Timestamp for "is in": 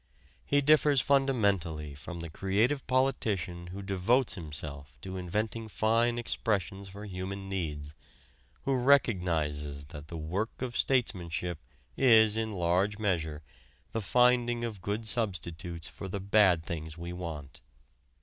11.95-12.51